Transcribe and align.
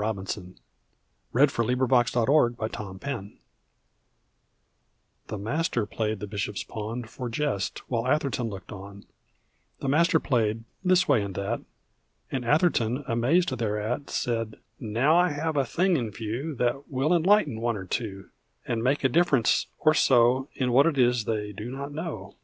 Doubt 0.00 0.16
will 0.16 0.24
have 0.24 0.34
a 1.48 1.52
dwelling 1.52 1.74
there. 1.74 1.98
J 1.98 2.56
1101 2.56 2.56
ATHERTON'S 2.56 3.02
GAMBIT 3.04 3.38
The 5.26 5.36
master 5.36 5.84
played 5.84 6.20
the 6.20 6.26
bishop's 6.26 6.64
pawn, 6.64 7.04
For 7.04 7.28
jest, 7.28 7.80
while 7.90 8.06
Atherton 8.08 8.48
looked 8.48 8.72
on; 8.72 9.04
The 9.80 9.88
master 9.90 10.18
played 10.18 10.64
this 10.82 11.06
way 11.06 11.20
and 11.20 11.34
that, 11.34 11.60
And 12.32 12.46
Atherton, 12.46 13.04
amazed 13.06 13.54
thereat, 13.58 14.08
Said 14.08 14.54
''Now 14.80 15.16
I 15.16 15.32
have 15.32 15.58
a 15.58 15.66
thing 15.66 15.98
in 15.98 16.10
view 16.12 16.54
That 16.54 16.90
will 16.90 17.12
enlighten 17.14 17.60
one 17.60 17.76
or 17.76 17.84
two, 17.84 18.30
And 18.66 18.82
make 18.82 19.04
a 19.04 19.08
difference 19.10 19.66
or 19.80 19.92
so 19.92 20.48
In 20.54 20.72
what 20.72 20.86
it 20.86 20.96
is 20.96 21.26
they 21.26 21.52
do 21.52 21.70
not 21.70 21.92
know." 21.92 22.36